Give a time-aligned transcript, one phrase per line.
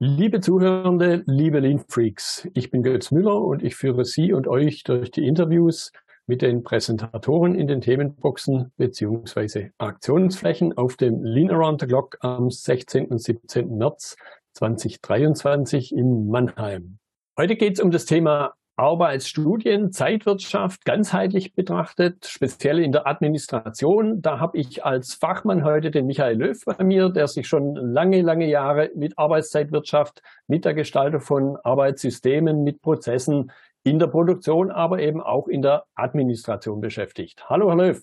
[0.00, 4.84] Liebe Zuhörende, liebe Lean Freaks, ich bin Götz Müller und ich führe Sie und euch
[4.84, 5.90] durch die Interviews
[6.28, 9.70] mit den Präsentatoren in den Themenboxen bzw.
[9.78, 13.06] Aktionsflächen auf dem Lean Around the Clock am 16.
[13.06, 13.76] und 17.
[13.76, 14.14] März
[14.52, 17.00] 2023 in Mannheim.
[17.36, 24.22] Heute geht es um das Thema Arbeitsstudien, Zeitwirtschaft ganzheitlich betrachtet, speziell in der Administration.
[24.22, 28.22] Da habe ich als Fachmann heute den Michael Löw bei mir, der sich schon lange,
[28.22, 33.50] lange Jahre mit Arbeitszeitwirtschaft, mit der Gestaltung von Arbeitssystemen, mit Prozessen
[33.82, 37.50] in der Produktion, aber eben auch in der Administration beschäftigt.
[37.50, 38.02] Hallo, Herr Löw.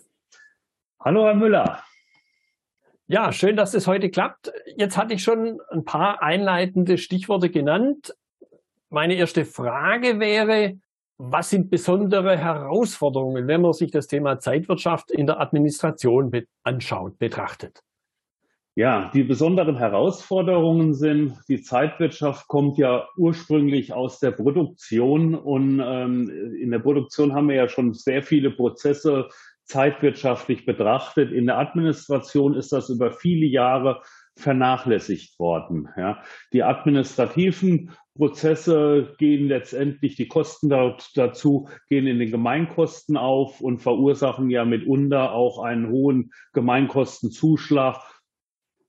[1.00, 1.84] Hallo, Herr Müller.
[3.08, 4.52] Ja, schön, dass es heute klappt.
[4.76, 8.14] Jetzt hatte ich schon ein paar einleitende Stichworte genannt.
[8.95, 10.80] Meine erste Frage wäre,
[11.17, 16.31] was sind besondere Herausforderungen, wenn man sich das Thema Zeitwirtschaft in der Administration
[16.64, 17.81] anschaut, betrachtet?
[18.73, 26.30] Ja, die besonderen Herausforderungen sind, die Zeitwirtschaft kommt ja ursprünglich aus der Produktion und ähm,
[26.58, 29.27] in der Produktion haben wir ja schon sehr viele Prozesse
[29.66, 31.33] zeitwirtschaftlich betrachtet.
[31.33, 34.03] In der Administration ist das über viele Jahre
[34.38, 35.89] vernachlässigt worden.
[35.97, 36.22] Ja.
[36.53, 44.50] Die administrativen Prozesse gehen letztendlich, die Kosten dazu gehen in den Gemeinkosten auf und verursachen
[44.50, 48.02] ja mitunter auch einen hohen Gemeinkostenzuschlag,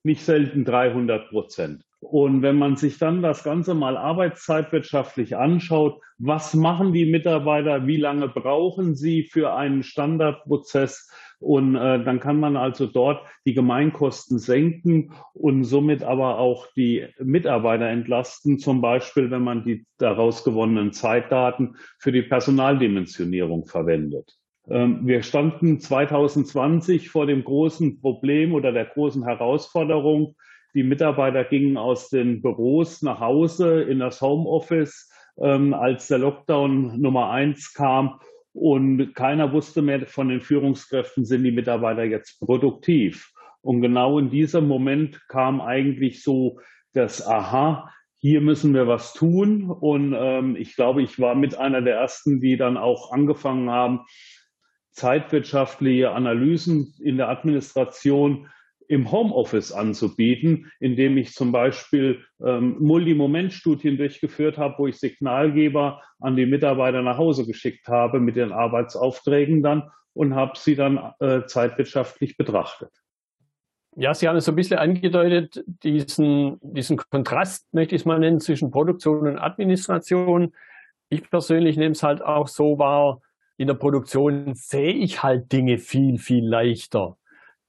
[0.05, 1.86] nicht selten 300 Prozent.
[2.01, 7.97] Und wenn man sich dann das Ganze mal arbeitszeitwirtschaftlich anschaut, was machen die Mitarbeiter, wie
[7.97, 14.39] lange brauchen sie für einen Standardprozess, und äh, dann kann man also dort die Gemeinkosten
[14.39, 20.93] senken und somit aber auch die Mitarbeiter entlasten, zum Beispiel wenn man die daraus gewonnenen
[20.93, 24.39] Zeitdaten für die Personaldimensionierung verwendet.
[24.69, 30.37] Ähm, wir standen 2020 vor dem großen Problem oder der großen Herausforderung.
[30.77, 35.11] Die Mitarbeiter gingen aus den Büros nach Hause in das Homeoffice,
[35.41, 38.21] ähm, als der Lockdown Nummer eins kam
[38.53, 43.33] und keiner wusste mehr von den Führungskräften, sind die Mitarbeiter jetzt produktiv.
[43.63, 46.61] Und genau in diesem Moment kam eigentlich so
[46.93, 49.71] das Aha, hier müssen wir was tun.
[49.71, 54.01] Und ähm, ich glaube, ich war mit einer der ersten, die dann auch angefangen haben,
[54.93, 58.49] zeitwirtschaftliche Analysen in der Administration
[58.89, 66.37] im Homeoffice anzubieten, indem ich zum Beispiel ähm, Multimomentstudien durchgeführt habe, wo ich Signalgeber an
[66.37, 71.45] die Mitarbeiter nach Hause geschickt habe mit den Arbeitsaufträgen dann und habe sie dann äh,
[71.47, 72.91] zeitwirtschaftlich betrachtet.
[73.99, 78.19] Ja, Sie haben es so ein bisschen angedeutet, diesen, diesen Kontrast, möchte ich es mal
[78.19, 80.53] nennen, zwischen Produktion und Administration.
[81.09, 83.23] Ich persönlich nehme es halt auch so wahr,
[83.57, 87.17] in der Produktion sehe ich halt Dinge viel, viel leichter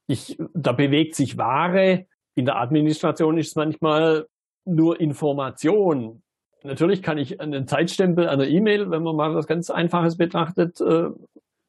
[0.08, 2.06] ich, da bewegt sich Ware.
[2.36, 4.28] In der Administration ist es manchmal
[4.66, 6.24] nur Information.
[6.64, 11.10] Natürlich kann ich einen Zeitstempel einer E-Mail, wenn man mal was ganz Einfaches betrachtet, äh,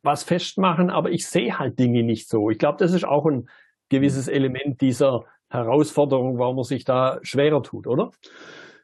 [0.02, 2.50] was festmachen, aber ich sehe halt Dinge nicht so.
[2.50, 3.48] Ich glaube, das ist auch ein
[3.88, 8.10] gewisses Element dieser Herausforderung, warum man sich da schwerer tut, oder?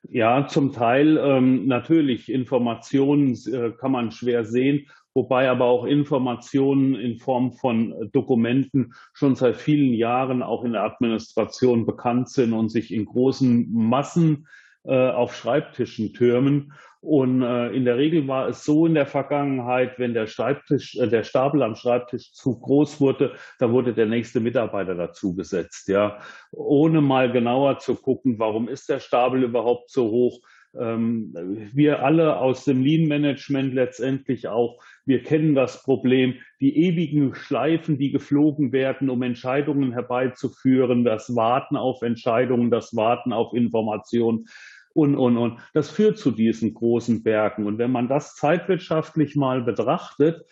[0.08, 2.30] Ja, zum Teil ähm, natürlich.
[2.30, 9.36] Informationen äh, kann man schwer sehen wobei aber auch Informationen in Form von Dokumenten schon
[9.36, 14.46] seit vielen Jahren auch in der Administration bekannt sind und sich in großen Massen
[14.84, 16.72] äh, auf Schreibtischen türmen.
[17.00, 21.06] Und äh, in der Regel war es so in der Vergangenheit, wenn der Schreibtisch, äh,
[21.06, 26.18] der Stapel am Schreibtisch zu groß wurde, da wurde der nächste Mitarbeiter dazu gesetzt, ja,
[26.50, 30.40] ohne mal genauer zu gucken, warum ist der Stapel überhaupt so hoch?
[30.78, 31.32] Ähm,
[31.74, 38.10] wir alle aus dem Lean-Management letztendlich auch, wir kennen das Problem, die ewigen Schleifen, die
[38.10, 44.46] geflogen werden, um Entscheidungen herbeizuführen, das Warten auf Entscheidungen, das Warten auf Informationen
[44.94, 45.58] und, und, und.
[45.74, 47.66] Das führt zu diesen großen Bergen.
[47.66, 50.46] Und wenn man das zeitwirtschaftlich mal betrachtet,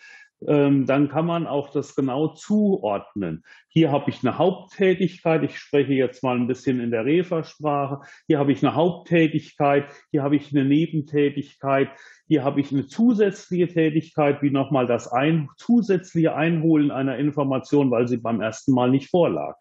[0.45, 3.43] dann kann man auch das genau zuordnen.
[3.67, 8.39] Hier habe ich eine Haupttätigkeit, ich spreche jetzt mal ein bisschen in der Refa-Sprache, hier
[8.39, 11.89] habe ich eine Haupttätigkeit, hier habe ich eine Nebentätigkeit,
[12.27, 18.07] hier habe ich eine zusätzliche Tätigkeit, wie nochmal das ein, zusätzliche Einholen einer Information, weil
[18.07, 19.55] sie beim ersten Mal nicht vorlag.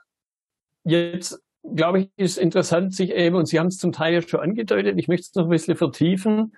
[0.85, 1.43] Jetzt
[1.75, 4.99] glaube ich, ist interessant, sich eben, und Sie haben es zum Teil ja schon angedeutet,
[4.99, 6.53] ich möchte es noch ein bisschen vertiefen,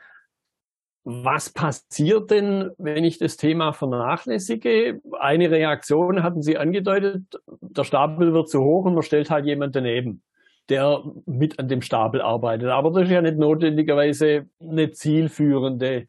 [1.04, 5.00] was passiert denn, wenn ich das Thema vernachlässige?
[5.18, 7.22] Eine Reaktion hatten Sie angedeutet,
[7.60, 10.22] der Stapel wird zu hoch und man stellt halt jemand daneben,
[10.70, 12.70] der mit an dem Stapel arbeitet.
[12.70, 16.06] Aber das ist ja nicht notwendigerweise eine zielführende,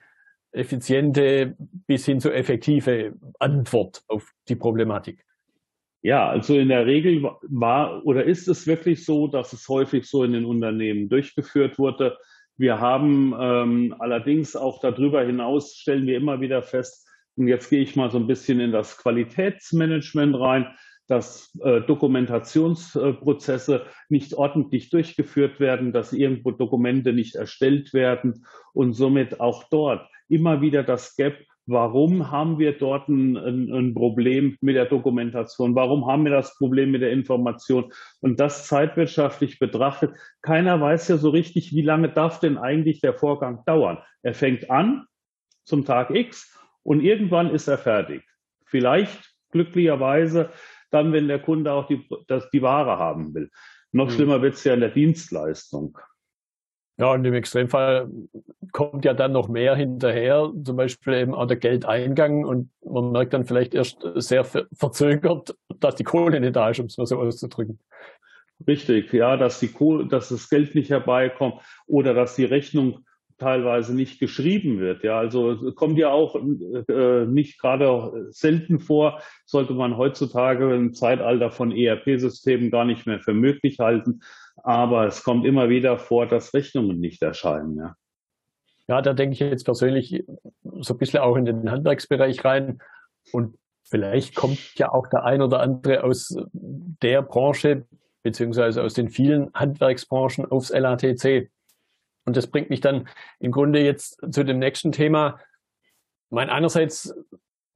[0.54, 1.56] effiziente
[1.88, 5.26] bis hin zu effektive Antwort auf die Problematik.
[6.04, 10.24] Ja, also in der Regel war oder ist es wirklich so, dass es häufig so
[10.24, 12.16] in den Unternehmen durchgeführt wurde.
[12.58, 17.06] Wir haben ähm, allerdings auch darüber hinaus, stellen wir immer wieder fest,
[17.38, 20.68] und jetzt gehe ich mal so ein bisschen in das Qualitätsmanagement rein,
[21.08, 29.40] dass äh, Dokumentationsprozesse nicht ordentlich durchgeführt werden, dass irgendwo Dokumente nicht erstellt werden und somit
[29.40, 31.38] auch dort immer wieder das Gap
[31.68, 35.74] Warum haben wir dort ein, ein, ein, Problem mit der Dokumentation?
[35.74, 37.92] Warum haben wir das Problem mit der Information?
[38.22, 43.16] Und das zeitwirtschaftlich betrachtet, keiner weiß ja so richtig, wie lange darf denn eigentlich der
[43.16, 43.98] Vorgang dauern.
[44.22, 45.08] Er fängt an
[45.64, 48.24] zum Tag X und irgendwann ist er fertig.
[48.66, 50.52] Vielleicht glücklicherweise
[50.92, 53.50] dann, wenn der Kunde auch die, das, die Ware haben will.
[53.92, 54.12] Noch mhm.
[54.12, 55.98] schlimmer wird es ja in der Dienstleistung.
[56.98, 58.10] Ja, und im Extremfall
[58.72, 63.34] kommt ja dann noch mehr hinterher, zum Beispiel eben auch der Geldeingang und man merkt
[63.34, 67.20] dann vielleicht erst sehr verzögert, dass die Kohle nicht da ist, um es mal so
[67.20, 67.80] auszudrücken.
[68.66, 71.56] Richtig, ja, dass die Kohle, dass das Geld nicht herbeikommt
[71.88, 73.06] oder dass die Rechnung
[73.38, 75.04] teilweise nicht geschrieben wird.
[75.04, 81.52] Ja, also kommt ja auch äh, nicht gerade selten vor, sollte man heutzutage im Zeitalter
[81.52, 84.22] von ERP-Systemen gar nicht mehr für möglich halten.
[84.66, 87.78] Aber es kommt immer wieder vor, dass Rechnungen nicht erscheinen.
[87.78, 87.96] Ja,
[88.88, 90.24] ja da denke ich jetzt persönlich
[90.64, 92.80] so ein bisschen auch in den Handwerksbereich rein.
[93.32, 97.86] Und vielleicht kommt ja auch der ein oder andere aus der Branche,
[98.24, 101.52] beziehungsweise aus den vielen Handwerksbranchen aufs LATC.
[102.26, 103.08] Und das bringt mich dann
[103.40, 105.40] im Grunde jetzt zu dem nächsten Thema.
[106.32, 107.14] Mein einerseits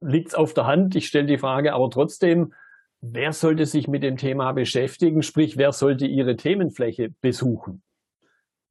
[0.00, 2.52] liegt es auf der Hand, ich stelle die Frage aber trotzdem,
[3.00, 7.82] wer sollte sich mit dem Thema beschäftigen, sprich, wer sollte Ihre Themenfläche besuchen?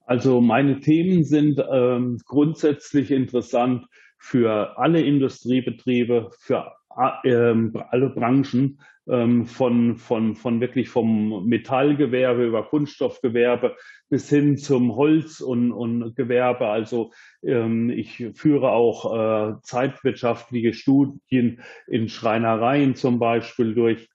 [0.06, 3.86] Also meine Themen sind ähm, grundsätzlich interessant
[4.18, 6.72] für alle Industriebetriebe, für
[7.24, 13.76] ähm, alle Branchen, ähm, von, von, von wirklich vom Metallgewerbe über Kunststoffgewerbe
[14.10, 16.68] bis hin zum Holz- und, und Gewerbe.
[16.68, 17.12] Also
[17.44, 24.10] ähm, ich führe auch äh, zeitwirtschaftliche Studien in Schreinereien zum Beispiel durch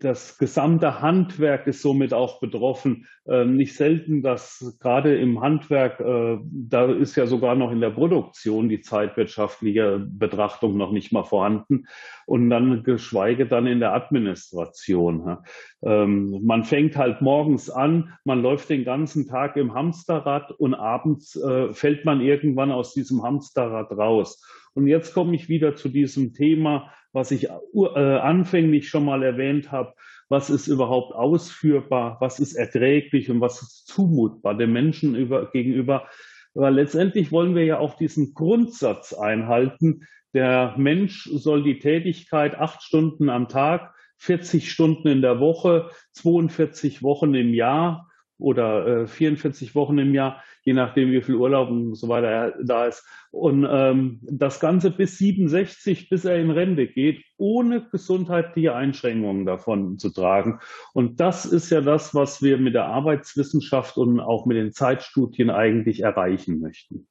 [0.00, 3.06] das gesamte Handwerk ist somit auch betroffen.
[3.28, 7.90] Ähm, nicht selten, dass gerade im Handwerk, äh, da ist ja sogar noch in der
[7.90, 11.86] Produktion die zeitwirtschaftliche Betrachtung noch nicht mal vorhanden
[12.26, 15.36] und dann geschweige dann in der Administration.
[15.84, 21.36] Ähm, man fängt halt morgens an, man läuft den ganzen Tag im Hamsterrad und abends
[21.36, 24.44] äh, fällt man irgendwann aus diesem Hamsterrad raus.
[24.74, 29.70] Und jetzt komme ich wieder zu diesem Thema, was ich äh, anfänglich schon mal erwähnt
[29.70, 29.94] habe.
[30.28, 32.16] Was ist überhaupt ausführbar?
[32.20, 36.08] Was ist erträglich und was ist zumutbar dem Menschen über, gegenüber?
[36.54, 40.06] Weil letztendlich wollen wir ja auch diesen Grundsatz einhalten.
[40.34, 47.02] Der Mensch soll die Tätigkeit acht Stunden am Tag, 40 Stunden in der Woche, 42
[47.02, 48.11] Wochen im Jahr
[48.42, 52.86] oder äh, 44 Wochen im Jahr, je nachdem, wie viel Urlaub und so weiter da
[52.86, 53.06] ist.
[53.30, 59.98] Und ähm, das Ganze bis 67, bis er in Rente geht, ohne gesundheitliche Einschränkungen davon
[59.98, 60.60] zu tragen.
[60.92, 65.50] Und das ist ja das, was wir mit der Arbeitswissenschaft und auch mit den Zeitstudien
[65.50, 67.06] eigentlich erreichen möchten.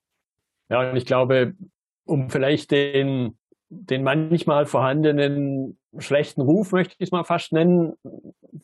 [0.70, 1.54] Ja, und ich glaube,
[2.06, 3.38] um vielleicht den,
[3.70, 7.94] den manchmal vorhandenen schlechten Ruf, möchte ich es mal fast nennen,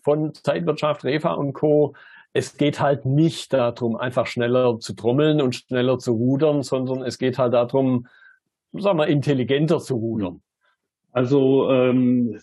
[0.03, 1.95] von Zeitwirtschaft, Refa und Co
[2.37, 7.17] es geht halt nicht darum, einfach schneller zu trommeln und schneller zu rudern, sondern es
[7.17, 8.05] geht halt darum,
[8.73, 10.43] sagen wir, intelligenter zu rudern.
[11.11, 12.39] Also ähm,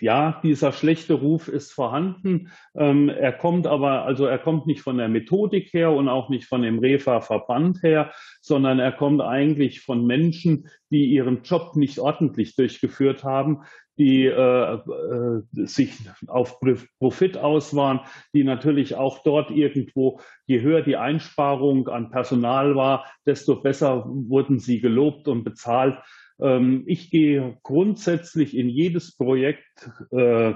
[0.00, 2.50] ja, dieser schlechte Ruf ist vorhanden.
[2.74, 6.46] Ähm, er kommt aber, also er kommt nicht von der Methodik her und auch nicht
[6.46, 8.10] von dem Refa-Verband her,
[8.40, 13.62] sondern er kommt eigentlich von Menschen, die ihren Job nicht ordentlich durchgeführt haben,
[13.98, 15.92] die äh, äh, sich
[16.26, 16.60] auf
[16.98, 18.00] Profit aus waren,
[18.34, 24.58] die natürlich auch dort irgendwo, je höher die Einsparung an Personal war, desto besser wurden
[24.58, 25.98] sie gelobt und bezahlt.
[26.40, 30.54] Ähm, ich gehe grundsätzlich in jedes Projekt äh,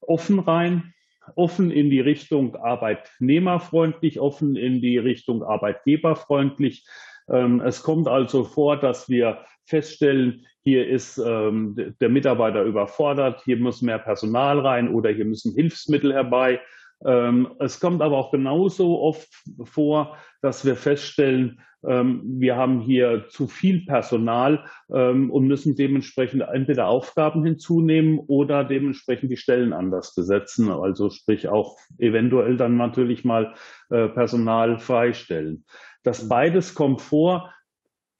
[0.00, 0.92] offen rein,
[1.36, 6.86] offen in die Richtung arbeitnehmerfreundlich, offen in die Richtung arbeitgeberfreundlich.
[7.32, 13.56] Ähm, es kommt also vor, dass wir feststellen, hier ist ähm, der Mitarbeiter überfordert, hier
[13.56, 16.60] muss mehr Personal rein oder hier müssen Hilfsmittel herbei.
[17.04, 19.28] Ähm, es kommt aber auch genauso oft
[19.64, 26.42] vor, dass wir feststellen, ähm, wir haben hier zu viel Personal ähm, und müssen dementsprechend
[26.42, 30.70] entweder Aufgaben hinzunehmen oder dementsprechend die Stellen anders besetzen.
[30.70, 33.54] Also sprich auch eventuell dann natürlich mal
[33.90, 35.64] äh, Personal freistellen.
[36.02, 37.52] Das beides kommt vor.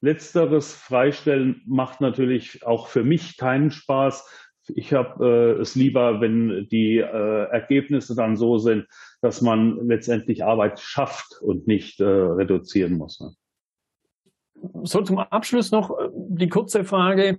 [0.00, 6.68] Letzteres Freistellen macht natürlich auch für mich keinen Spaß, ich habe äh, es lieber, wenn
[6.70, 8.86] die äh, Ergebnisse dann so sind,
[9.20, 13.20] dass man letztendlich Arbeit schafft und nicht äh, reduzieren muss.
[13.20, 13.30] Ne?
[14.84, 17.38] So zum Abschluss noch äh, die kurze Frage.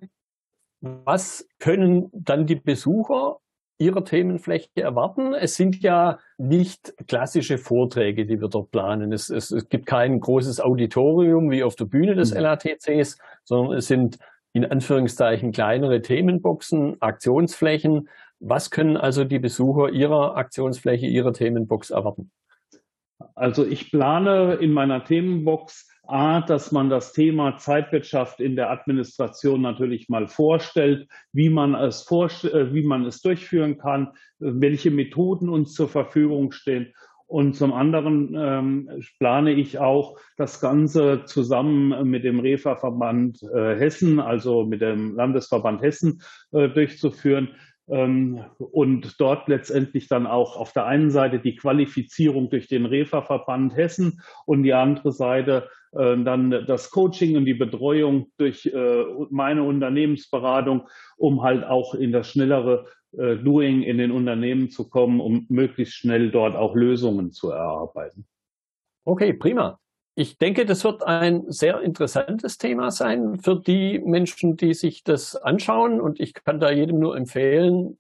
[0.82, 3.38] Was können dann die Besucher
[3.77, 5.34] Ihrer Themenfläche erwarten?
[5.34, 9.13] Es sind ja nicht klassische Vorträge, die wir dort planen.
[9.13, 12.42] Es, es, es gibt kein großes Auditorium wie auf der Bühne des mhm.
[12.42, 14.20] LATCs, sondern es sind
[14.53, 18.07] in Anführungszeichen kleinere Themenboxen, Aktionsflächen.
[18.39, 22.31] Was können also die Besucher Ihrer Aktionsfläche, Ihrer Themenbox erwarten?
[23.36, 29.62] Also ich plane in meiner Themenbox A, dass man das Thema Zeitwirtschaft in der Administration
[29.62, 35.74] natürlich mal vorstellt, wie man es, äh, wie man es durchführen kann, welche Methoden uns
[35.74, 36.93] zur Verfügung stehen.
[37.34, 44.20] Und zum anderen ähm, plane ich auch, das Ganze zusammen mit dem REFA-Verband äh, Hessen,
[44.20, 46.22] also mit dem Landesverband Hessen,
[46.52, 47.50] äh, durchzuführen
[47.86, 54.22] und dort letztendlich dann auch auf der einen Seite die Qualifizierung durch den REFA-Verband Hessen
[54.46, 60.88] und die andere Seite äh, dann das Coaching und die Betreuung durch äh, meine Unternehmensberatung,
[61.18, 62.88] um halt auch in das schnellere
[63.18, 68.25] äh, Doing in den Unternehmen zu kommen, um möglichst schnell dort auch Lösungen zu erarbeiten.
[69.06, 69.80] Okay, prima.
[70.15, 75.36] Ich denke, das wird ein sehr interessantes Thema sein für die Menschen, die sich das
[75.36, 76.00] anschauen.
[76.00, 77.98] Und ich kann da jedem nur empfehlen,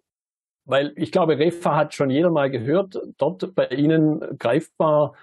[0.65, 5.15] weil ich glaube, Refa hat schon jeder mal gehört, dort bei Ihnen greifbar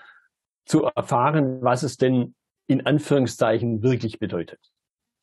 [0.64, 2.35] zu erfahren, was es denn
[2.66, 4.61] in Anführungszeichen wirklich bedeutet.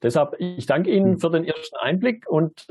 [0.01, 1.19] Deshalb, ich danke Ihnen hm.
[1.19, 2.67] für den ersten Einblick und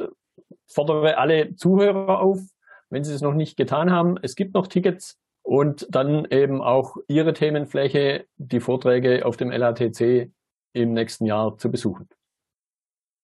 [0.67, 2.41] fordere alle Zuhörer auf,
[2.89, 4.17] wenn Sie es noch nicht getan haben.
[4.23, 10.33] Es gibt noch Tickets und dann eben auch Ihre Themenfläche, die Vorträge auf dem LATC
[10.73, 12.09] im nächsten Jahr zu besuchen.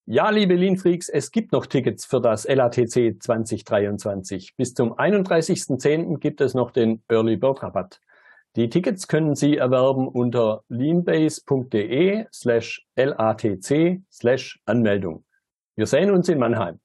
[0.07, 4.55] Ja, liebe Lean Freaks, es gibt noch Tickets für das LATC 2023.
[4.57, 6.19] Bis zum 31.10.
[6.19, 8.01] gibt es noch den Early Bird Rabatt.
[8.55, 15.25] Die Tickets können Sie erwerben unter leanbase.de slash LATC slash Anmeldung.
[15.75, 16.79] Wir sehen uns in Mannheim.